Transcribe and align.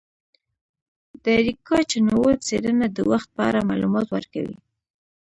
د 1.21 1.25
اریکا 1.39 1.77
چنووت 1.91 2.37
څیړنه 2.47 2.87
د 2.91 2.97
وخت 3.11 3.29
په 3.35 3.41
اړه 3.49 3.67
معلومات 3.69 4.07
ورکوي. 4.15 4.57